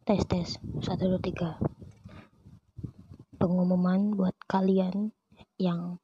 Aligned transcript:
Tes 0.00 0.24
tes 0.24 0.56
satu 0.80 1.12
dua 1.12 1.20
tiga. 1.20 1.60
Pengumuman 3.36 4.16
buat 4.16 4.32
kalian 4.48 5.12
yang 5.60 6.00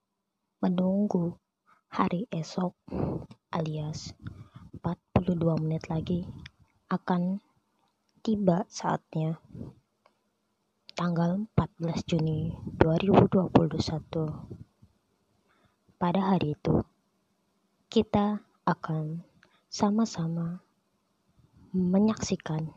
menunggu 0.61 1.41
hari 1.89 2.29
esok 2.29 2.77
alias 3.49 4.13
42 4.85 5.41
menit 5.65 5.89
lagi 5.89 6.29
akan 6.93 7.41
tiba 8.21 8.69
saatnya 8.69 9.41
tanggal 10.93 11.49
14 11.57 12.05
Juni 12.05 12.53
2021. 12.77 13.49
Pada 15.97 16.21
hari 16.37 16.53
itu 16.53 16.85
kita 17.89 18.45
akan 18.69 19.25
sama-sama 19.73 20.61
menyaksikan 21.73 22.77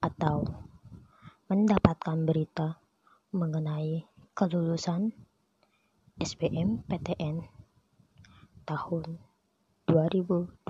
atau 0.00 0.48
mendapatkan 1.52 2.24
berita 2.24 2.80
mengenai 3.36 4.08
kelulusan 4.32 5.12
SBMPTN 6.16 7.44
tahun 8.64 9.20
2021. 9.84 10.64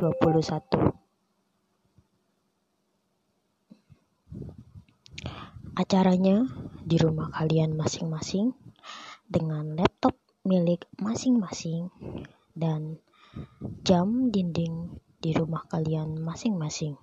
Acaranya 5.79 6.45
di 6.83 6.97
rumah 6.99 7.31
kalian 7.31 7.79
masing-masing 7.79 8.51
dengan 9.31 9.79
laptop 9.79 10.19
milik 10.43 10.91
masing-masing 10.99 11.95
dan 12.59 12.99
jam 13.87 14.35
dinding 14.35 14.99
di 15.23 15.31
rumah 15.37 15.63
kalian 15.71 16.19
masing-masing 16.19 16.99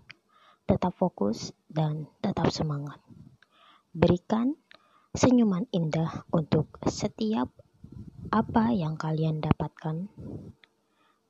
tetap 0.67 0.91
fokus 0.99 1.55
dan 1.71 2.11
tetap 2.37 2.53
semangat. 2.53 3.01
Berikan 3.97 4.53
senyuman 5.09 5.65
indah 5.73 6.21
untuk 6.29 6.69
setiap 6.85 7.49
apa 8.29 8.69
yang 8.77 8.93
kalian 8.93 9.41
dapatkan. 9.41 10.05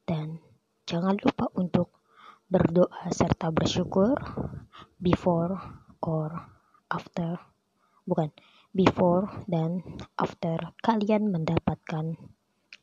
Dan 0.04 0.44
jangan 0.84 1.16
lupa 1.16 1.48
untuk 1.56 1.96
berdoa 2.52 3.08
serta 3.08 3.56
bersyukur 3.56 4.20
before 5.00 5.56
or 6.04 6.44
after. 6.92 7.40
Bukan 8.04 8.28
before 8.76 9.32
dan 9.48 9.80
after 10.20 10.76
kalian 10.84 11.32
mendapatkan 11.32 12.20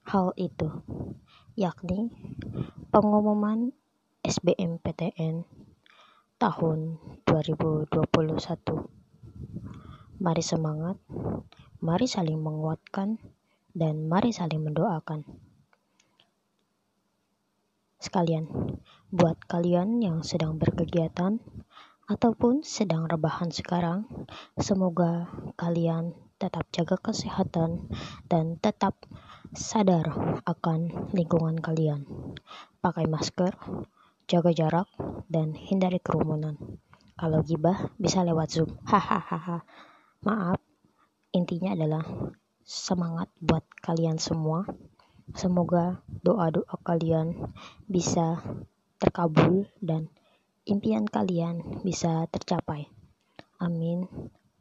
hal 0.08 0.32
itu. 0.40 0.72
Yakni 1.60 2.08
pengumuman 2.88 3.76
SBMPTN 4.24 5.44
tahun 6.44 7.00
2021. 7.24 7.88
Mari 10.20 10.44
semangat, 10.44 11.00
mari 11.80 12.04
saling 12.04 12.36
menguatkan, 12.36 13.16
dan 13.72 14.04
mari 14.12 14.28
saling 14.28 14.60
mendoakan. 14.60 15.24
Sekalian, 17.96 18.44
buat 19.08 19.40
kalian 19.48 20.04
yang 20.04 20.20
sedang 20.20 20.60
berkegiatan 20.60 21.40
ataupun 22.12 22.60
sedang 22.60 23.08
rebahan 23.08 23.48
sekarang, 23.48 24.04
semoga 24.60 25.32
kalian 25.56 26.12
tetap 26.36 26.68
jaga 26.76 27.00
kesehatan 27.00 27.88
dan 28.28 28.60
tetap 28.60 29.00
sadar 29.56 30.12
akan 30.44 31.08
lingkungan 31.16 31.56
kalian. 31.56 32.04
Pakai 32.84 33.08
masker, 33.08 33.56
jaga 34.24 34.50
jarak, 34.54 34.88
dan 35.28 35.52
hindari 35.52 36.00
kerumunan. 36.00 36.56
Kalau 37.14 37.40
gibah 37.46 37.94
bisa 38.00 38.26
lewat 38.26 38.48
Zoom. 38.50 38.70
Hahaha. 38.90 39.62
Maaf, 40.24 40.58
intinya 41.30 41.76
adalah 41.76 42.04
semangat 42.64 43.28
buat 43.38 43.62
kalian 43.84 44.16
semua. 44.16 44.64
Semoga 45.36 46.04
doa-doa 46.24 46.76
kalian 46.84 47.52
bisa 47.88 48.40
terkabul 49.00 49.68
dan 49.80 50.08
impian 50.64 51.04
kalian 51.04 51.84
bisa 51.84 52.24
tercapai. 52.28 52.88
Amin. 53.60 54.08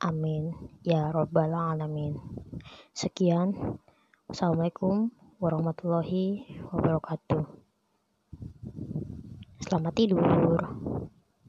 Amin. 0.04 0.52
Ya 0.84 1.12
Rabbal 1.12 1.56
Alamin. 1.56 2.20
Sekian. 2.92 3.80
Assalamualaikum 4.28 5.12
warahmatullahi 5.40 6.48
wabarakatuh. 6.72 7.63
Selamat 9.64 9.96
tidur. 9.96 10.20